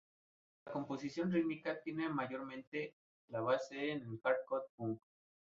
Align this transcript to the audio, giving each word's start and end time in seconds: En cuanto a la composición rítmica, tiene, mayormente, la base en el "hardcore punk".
En 0.01 0.07
cuanto 0.63 0.65
a 0.65 0.65
la 0.65 0.73
composición 0.73 1.31
rítmica, 1.31 1.79
tiene, 1.83 2.09
mayormente, 2.09 2.95
la 3.27 3.41
base 3.41 3.91
en 3.91 4.01
el 4.01 4.19
"hardcore 4.23 4.65
punk". 4.75 4.99